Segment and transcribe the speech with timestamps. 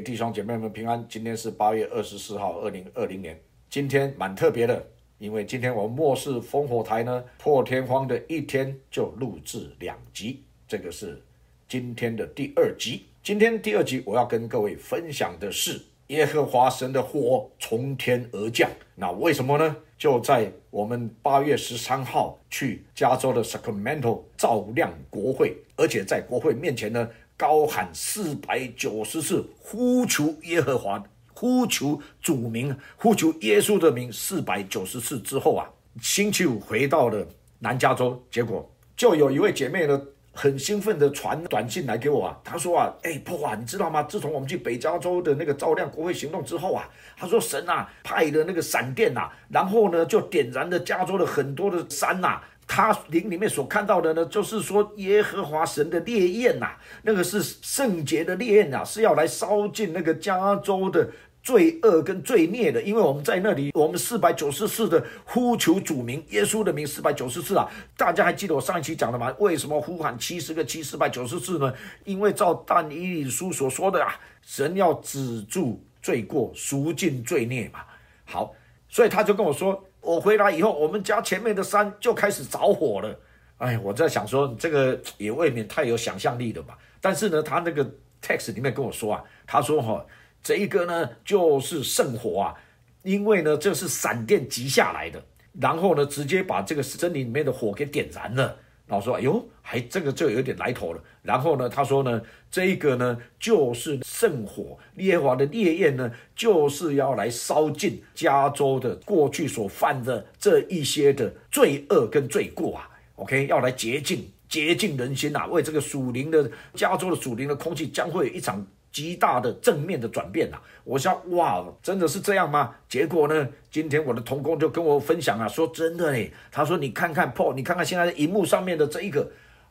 [0.00, 1.04] 弟兄姐妹们平安。
[1.08, 3.38] 今天是八月二十四号，二零二零年。
[3.68, 4.84] 今天蛮特别的，
[5.18, 11.22] 因为今天我们末世烽火台呢破天荒的一天就录制两集，这个是
[11.68, 13.06] 今天的第二集。
[13.22, 18.70] 今天第二集我要跟各位分享的是耶和华神的火从天而降。
[18.94, 19.76] 那为什么呢？
[19.98, 27.08] 就在我们八月十三号去加州的 Sacramento 照亮国会，而且在国会面前呢。
[27.40, 34.12] 高喊四百九十次，呼求耶和华，呼求主名，呼求耶稣的名。
[34.12, 35.66] 四百九十次之后啊，
[36.02, 37.26] 星期五回到了
[37.60, 39.98] 南加州，结果就有一位姐妹呢，
[40.34, 44.02] 很兴奋的传短信来给我啊，她说啊，哎，破啊，你知道吗？
[44.02, 52.42] 自从我们去北加州的那个照亮国会行动之后啊，她说神啊派的那个闪电呐，然后呢就点燃了加州的很多的山呐。
[52.72, 56.68] 他灵里面所看到的呢，就是说耶和华神的烈焰呐，
[57.02, 61.10] 那个是圣洁的烈焰呐，是要来烧尽那个加州的
[61.42, 62.80] 罪恶跟罪孽的。
[62.80, 67.68] 因为我们在那里，我们四百九十四的呼求主名，耶稣的名四百九十四啊。
[67.96, 69.34] 大家还记得我上一期讲的吗？
[69.40, 71.74] 为什么呼喊七十个七四百九十四呢？
[72.04, 77.80] 因为照但以理书所说的啊，神要止住罪过，赎尽罪孽嘛。
[78.24, 78.54] 好，
[78.88, 79.84] 所以他就跟我说。
[80.00, 83.18] 我回来以后，我们家前面的山就开始着火了。
[83.58, 86.78] 哎，我在想说，这个也未免太有想象力了吧？
[87.00, 87.84] 但是呢，他那个
[88.22, 90.04] text 里面跟我说啊，他说哈，
[90.42, 92.54] 这一个呢就是圣火啊，
[93.02, 95.22] 因为呢这是闪电击下来的，
[95.60, 98.56] 然后呢直接把这个森林里面的火给点燃了。
[98.90, 101.00] 然后说，哎呦，还这个就有点来头了。
[101.22, 112.90] 然后呢，他说呢，这个呢就是圣火，烈华的烈焰呢，就是要来烧尽加州的过去所犯的这一些的罪恶跟罪过啊。
[113.14, 118.66] OK，要来洁净洁净人心呐，为这个属灵的加州的属灵的空气将会有一场。
[118.92, 120.56] 极大的正面的转变呐！
[120.82, 122.74] 我想，哇，真的是这样吗？
[122.88, 129.30] 结果呢，今天我的同工就跟我分享啊，说真的嘞，他说你看看破你看看现在荧幕上面的这一个，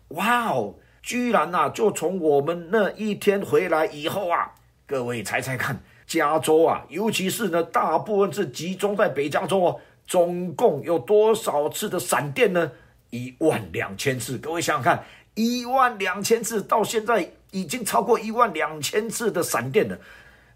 [0.09, 0.73] 哇哦，
[1.03, 4.51] 居然呐，就从我们那一天回来以后啊，
[4.87, 5.77] 各位猜猜看，
[6.07, 12.71] 加州啊，尤其是呢，大部分是集中在北加州哦，总共有多少次的闪电呢？
[13.09, 17.29] 一万两千次，各位想想看，一万两千次到现在。
[17.51, 19.97] 已经超过一万两千次的闪电了，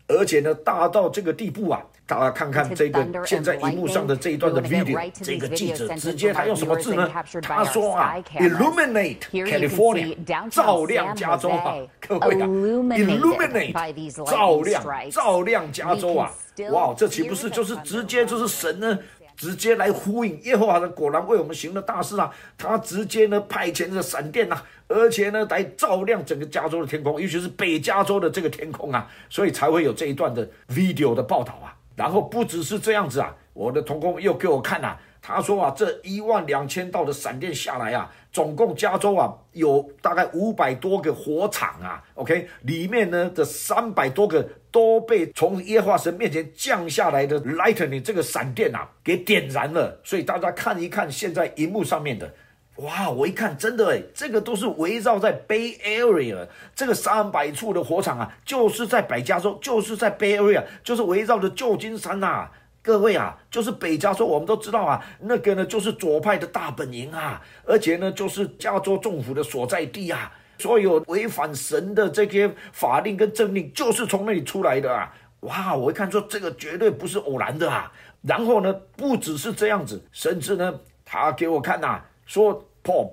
[0.08, 1.81] 而且呢，大到这个地步啊！
[2.06, 7.09] 大家看看这个现在荧幕上的这一段的 video，这个记者直接他用什么字呢？
[7.42, 11.76] 他说啊，illuminate California，照亮加州啊！
[12.02, 16.30] 各位啊，illuminate，照亮，照亮加州啊！
[16.72, 19.00] 哇，这岂不是就是直接就是神呢？
[19.36, 22.32] 直接来呼应耶和华的果然为我们行了大事啊！
[22.58, 31.76] 他直接呢派遣这闪电呐，而且呢来照亮整个加州的天空，尤其是北加州的这个天空啊，所以才会有这一段的 video 的报道啊。
[31.96, 34.98] 然后不只是这样子啊，我的同工又给我看呐。
[35.26, 49.98] 他说啊，这一万两千道的闪电下来啊，总共加州啊有大概五百多个火场啊，OK，里面呢这三百多个都被从耶和华神面前降下来的 lightning 这个闪电啊给点燃了。
[50.04, 52.30] 所以大家看一看现在荧幕上面的，
[52.76, 56.46] 哇，我一看真的诶，这个都是围绕在 Bay Area
[56.76, 62.50] 这个三百处的火场啊，就是在北加州，就是在 Bay Area，就是围绕着旧金山呐。
[62.84, 75.16] 各位啊，就是北加州，我们都知道啊，那个呢就是左派的大本营啊，而且呢就是加州政府的所在地啊，所有违反神的这些法令跟政令，就是从那里出来的啊！
[75.40, 77.90] 哇，我一看说这个绝对不是偶然的啊。
[78.22, 80.74] 然后呢，不只是这样子，甚至呢，
[81.06, 82.64] 他给我看呐，说。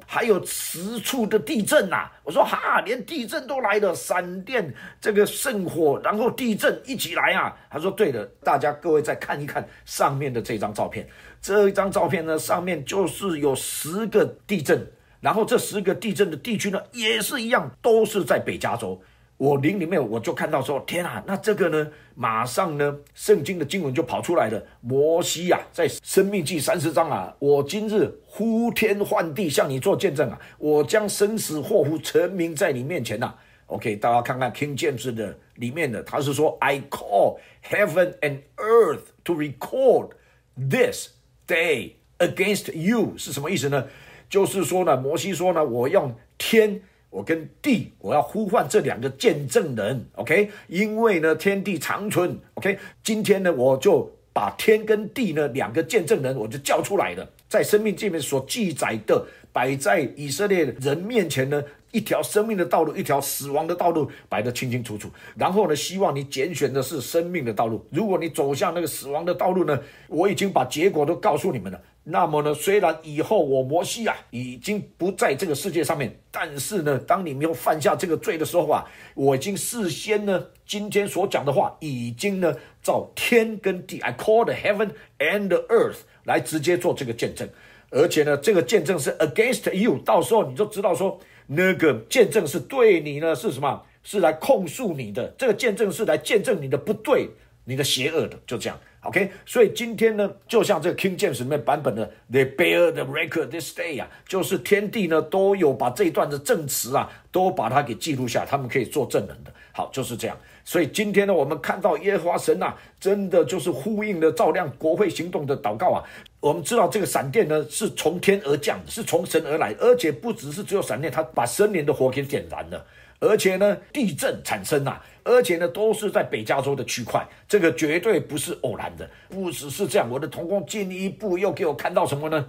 [0.06, 2.10] 还有十处的地震呐！
[2.24, 7.56] 我说哈，连地震都来了，闪电、这个圣火，然后地震一起来啊！
[7.70, 11.08] 他说对的，大家各位再看一看上面的这张照片，
[11.40, 14.84] 这一张照片呢，上面就是有十个地震，
[15.20, 19.00] 然后这十个地震的地区呢，也是一样，都是在北加州。
[19.40, 24.62] 我灵里面我就看到说，天啊，那这个呢，马上呢，圣经的经文就跑出来了。
[24.82, 33.34] 摩西呀，在生命记三十章啊，我今日呼天唤地向你做见证啊，我将生死祸福成名在你面前呐。
[33.68, 40.10] OK，大家看看 King James 的里面的，他是说，I call heaven and earth to record
[40.54, 41.12] this
[41.46, 43.86] day against you，是什么意思呢？
[44.28, 46.82] 就是说呢，摩西说呢，我用天。
[47.10, 50.48] 我跟地，我要呼唤这两个见证人，OK？
[50.68, 52.78] 因为呢，天地长存，OK？
[53.02, 61.60] 今天呢，我就把天跟地呢两个见证人，我就叫出来了，在生命界面所记载的，摆在以色列人面前呢，
[61.90, 65.10] 一条生命的道路，一条死亡的道路摆得清清楚楚。
[65.34, 67.84] 然后呢，希望你拣选的是生命的道路。
[67.90, 71.80] 如果你走向那个死亡的道路呢，我已经把结果都告诉你们了。
[72.02, 87.48] 那么呢，虽然以后我摩西啊已经不在这个世界上面，但是呢，当你没有犯下这个罪的时候啊，我已经事先呢，今天所讲的话已经呢，照天跟地，I call the heaven and the earth 来直接做这个见证。
[87.90, 93.82] 而且呢，这个见证是 against you，到时候你就知道说，那个见证是对你呢是什么？
[94.02, 95.28] 是来控诉你的。
[95.36, 97.28] 这个见证是来见证你的不对，
[97.70, 98.76] 你的邪恶的，就这样。
[99.02, 109.52] OK，所以今天呢，就像这个 King James 里面版本的 They bear the record this day 啊，就是天地呢都有把这一段的证词啊，都把它给记录下，他们可以做证人的。
[109.70, 110.36] 好，就是这样。
[110.64, 116.02] 所以今天呢，我们看到耶和华神呐，真的就是呼应了照亮国会行动的祷告啊。
[116.40, 122.84] 我们知道这个闪电呢是从天而降，是从神而来，而且不只是只有闪电，它把森林的火给点燃了，
[123.18, 125.00] 而且呢地震产生呐。
[125.22, 129.08] 而且呢，都是在北加州的区块，这个绝对不是偶然的。
[129.28, 132.46] 不只是这样，我的同工进一步又给我看到什么呢？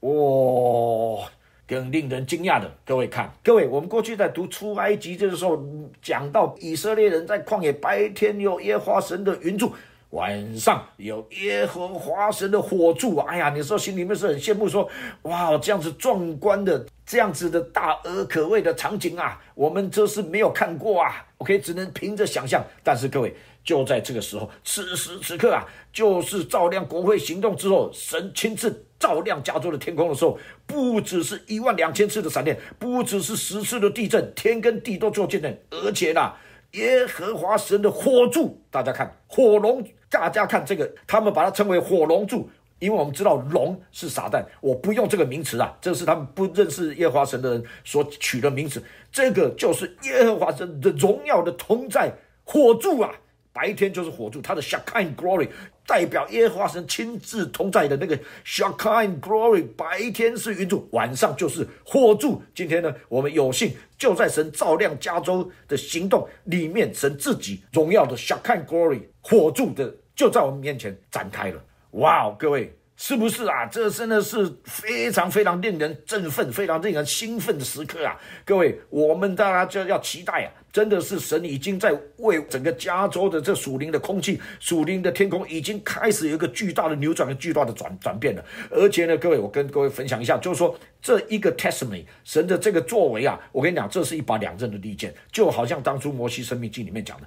[0.00, 1.28] 哇，
[1.66, 5.60] 更令人惊讶的，各位看，各位，我们过去在读出埃及的时候，
[6.00, 9.72] 讲到以色列人在旷野白天有耶和华神的云柱，
[10.12, 13.16] 晚上有耶和华神的火柱。
[13.16, 14.88] 哎呀，你说心里面是很羡慕，说
[15.22, 16.86] 哇，这样子壮观的。
[17.04, 21.26] 这样子的大而可畏的场景啊，我们这是没有看过啊。
[21.38, 22.64] OK，只能凭着想象。
[22.82, 36.32] 但是各位，就在这个时候，此时此刻啊，就是照亮国会行动之后，神亲自照亮加州的天空的时候，不只是一万两千次的闪电，不只是十次的地震，天跟地都做见证，而且呢，
[36.72, 42.48] 耶和华神的火柱，大家看火龙，大家看这个，他们把它称为火龙柱。
[42.78, 48.82] 因为我们知道龙是撒旦，我不用这个名词啊，这是他们不认识耶和华神的人所取的名词。
[49.12, 52.12] 这个就是耶和华神的荣耀的同在
[52.42, 53.12] 火柱啊，
[53.52, 55.48] 白天就是火柱，它的 Shekinah Glory
[55.86, 62.42] 代表耶和华神亲自同在的那个 Shekinah Glory，白天是云柱，晚上就是火柱。
[62.52, 71.62] 今天呢，我们有幸就在神照亮加州的行动里面，神自己荣耀的 Shekinah Glory 火柱的就在我们面前展开了。
[71.92, 73.66] 哇，各位是不是啊？
[73.66, 78.18] 这真的是非常非常令人振奋、非常令人兴奋的时刻啊！
[78.44, 80.52] 各位，我们大家就要期待啊！
[80.72, 88.42] 真的是神已经在为整个加州的这属灵的空气、属灵的天空已经开始有一个巨大的扭转、跟巨大的转转变了。
[88.70, 97.26] 而且呢，各位，我跟各位分享一下，就是说这一个 testimony，神的这个作为啊，我跟你讲，这是一把两刃的利剑，就好像当初摩西生命记里面讲的。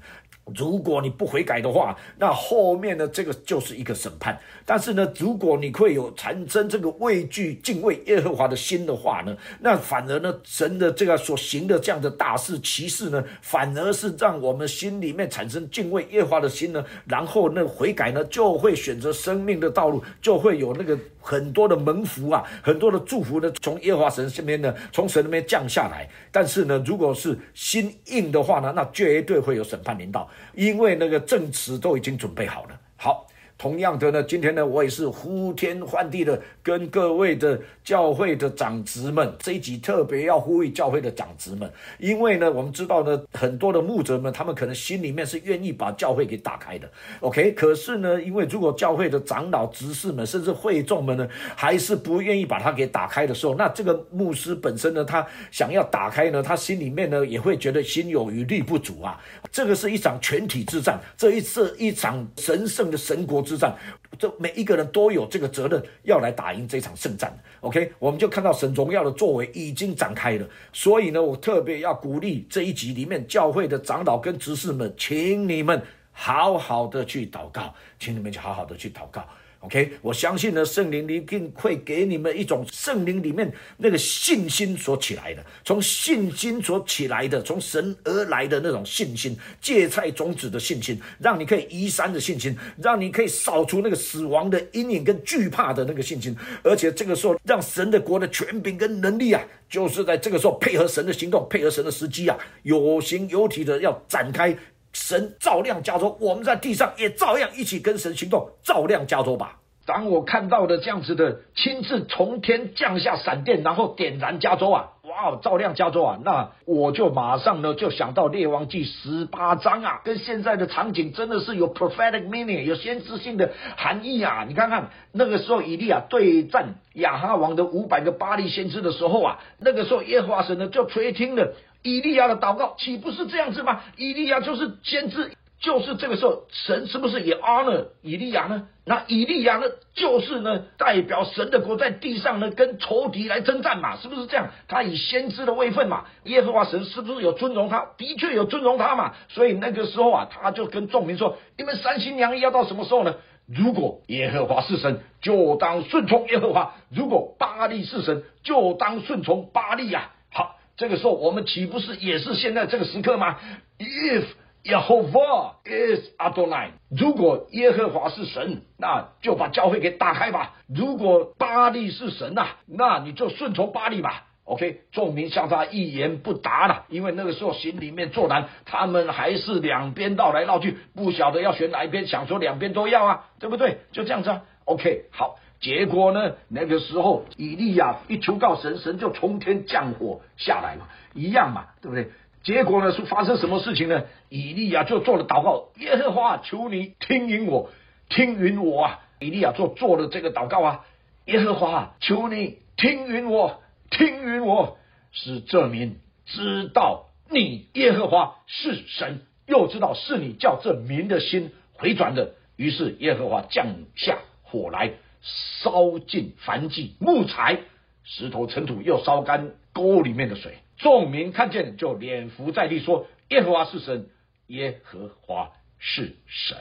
[0.53, 3.07] 如果你不悔改的话，那后面呢？
[3.07, 4.39] 这个就是一个审判。
[4.63, 16.86] 但是呢，如果你会有产生这个畏惧、敬畏耶和华的心的话呢，那反而呢，神的这个所行的这样的大事奇事呢，反而是让我们心里面产生敬畏耶和华的心呢。
[17.06, 26.07] 然后那悔改呢，就会选择生命的道路，就会有那个很多的门福啊，很多的祝福呢，从耶和华神身边呢，从神那边降下来。
[26.31, 30.30] 但是呢，如果是心硬的话呢，那绝对会有审判领导。
[30.54, 32.80] 因为那个证词都已经准备好了。
[32.95, 33.25] 好。
[33.57, 59.18] 同样的呢，今天呢，我也是呼天唤地的跟各位的教会的长子们这一集特别要呼吁教会的长子们，因为呢，我们知道呢，很多的牧者们他们可能心里面是愿意把教会给打开的，OK，可是呢，因为如果教会的长老执事们甚至会众们呢，还是不愿意把它给打开的时候，那这个牧师本身呢，他想要打开呢，他心里面呢也会觉得心有余力不足啊。
[59.50, 63.44] 这个是一场全体之战，这一次一场神圣的神国。
[63.45, 63.73] 之战，
[64.18, 67.31] 这每一个人都有这个责任，要来打赢这场圣战。
[67.61, 70.49] OK，我们就看到神荣耀的作为已经展开了。
[70.73, 79.23] 所以呢，我特别要鼓励这一集里面教会的长老跟执事们，请你们好好的去祷告，请你们就好好的去祷告。
[79.66, 104.56] OK，我相信呢，圣灵一定会给你们一种圣灵里面那个信心所起来的，从信心所起来的，从神而来的那种信心，芥菜种子的信心，让你可以移山的信心，让你可以扫除那个死亡的阴影跟惧怕的那个信心，而且这个时候，让神的国的权柄跟能力啊，就是在这个时候配合神的行动，配合神的时机啊，有形有体的要展开。
[104.95, 109.59] 神照亮加州，我们在地上也照样一起跟神行动，照亮加州吧。
[109.85, 124.44] 当我看到的这样子的亲自从天降下闪电，然后点燃加州啊，哇，照亮加州啊，那我就马上呢就想到列王记十八章啊，跟现在的场景真的是有 prophetic meaning，有先知性的含义啊。
[124.45, 133.81] 你看看那个时候以利亚对战亚哈王的五百个巴黎先知的时候啊，那个时候耶和华神呢就垂听了以利亚的祷告，岂不是这样子吗？
[133.95, 135.31] 以利亚就是先知。
[135.66, 138.68] 就是这个时候，神是不是也 honor 以利亚呢？
[138.86, 144.52] 那以利亚呢，就是呢，代表神的国在地上呢，跟仇敌来征战嘛，是不是这样？
[144.68, 147.88] 他以先知的位分嘛，耶和华神是不是有尊荣他？
[147.98, 149.16] 的确有尊荣他嘛。
[149.30, 153.16] 所以那个时候啊，他就跟众民说：“你们三心两意要到什么时候呢？
[153.48, 163.40] 如果耶和华是神，就当顺从耶和华；如果巴利是神，就当顺从巴利呀。”好，这个时候我们岂不是也是现在这个时刻吗
[163.80, 164.26] ？If
[164.66, 166.69] Yehovah is Adonai。
[166.90, 170.56] 如果耶和华是神，那就把教会给打开吧。
[170.68, 174.26] 如果巴利是神呐，那你就顺从巴利吧。
[174.44, 183.78] OK，众民向他一言不答了，因为那个时候心里面作难，他们还是两边绕来绕去，不晓得要选哪一边，想说两边都要啊，对不对？
[183.92, 184.42] 就这样子啊。
[184.66, 192.10] OK，好，结果呢，那个时候以利亚一求告神，神就从天降火下来嘛，一样嘛，对不对？
[192.45, 192.94] 结果呢？
[192.94, 194.04] 是发生什么事情呢？
[194.30, 197.71] 以利亚就做了祷告，耶和华求你听允我，
[198.07, 198.99] 听允我啊！
[199.19, 200.85] 以利亚做做了这个祷告啊，
[201.25, 204.78] 耶和华求你听允我，听允我，
[205.11, 205.97] 使这民
[206.28, 212.33] 知道你耶和华是神，又知道是你叫这民的心回转的。
[212.57, 214.92] 于是耶和华降下火来，
[215.23, 217.61] 烧尽燔祭木材、
[218.04, 220.59] 石头、尘土，又烧干沟里面的水。
[220.78, 224.08] 众民看见，就脸伏在地说：“耶和华是神，
[224.48, 226.58] 耶和华是神。”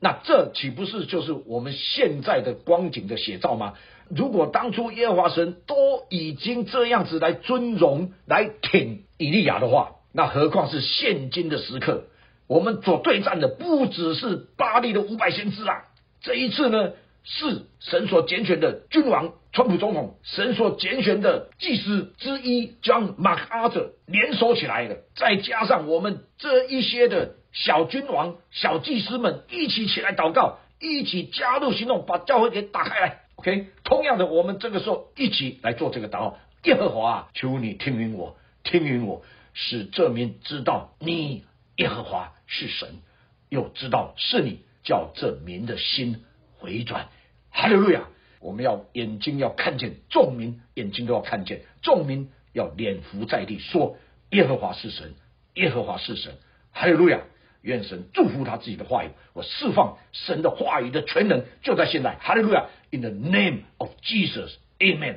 [0.00, 3.74] 那这岂不是就是我们现在的光景的写照吗？
[4.08, 12.04] 如果当初耶和华神都已经这样子来尊荣、来挺以利亚的话，那何况是现今的时刻？
[12.48, 15.84] 我们所对战的不只是巴利的五百先知啊！
[16.20, 16.92] 这一次呢？
[17.24, 33.20] 是神所拣选的君王，川普总统，神所拣选的祭司之一，将马克阿哲联手起来的，再加上我们这一些的小君王、小祭司们一起起来祷告，一起加入行动，把教会给打开来。
[33.36, 36.38] OK，同样的，我们这个时候一起来做这个祷告。
[36.64, 41.44] 耶和华，求你听允我，听允我，使这民知道你
[41.76, 42.88] 耶和华是神，
[43.48, 46.24] 又知道是你叫这民的心。
[46.62, 47.08] 回转，
[47.50, 48.04] 哈利路亚！
[48.40, 53.96] 我们要眼睛要看见，众民眼睛都要看见，众民要脸伏在地，说
[54.30, 55.14] 耶和华是神，
[55.54, 56.34] 耶和华是神，
[56.70, 57.20] 哈利路亚！
[57.62, 65.16] 愿神祝福他自己的话语，我释放神的话语的全能，就在现在，哈利路亚！In the name of Jesus，Amen。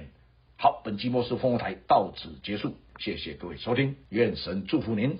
[0.57, 5.19] 好，本期末世烽火台到此结束，谢谢各位收听，愿神祝福您。